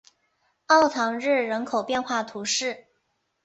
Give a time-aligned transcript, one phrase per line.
[0.65, 2.87] 奥唐日人口变化图示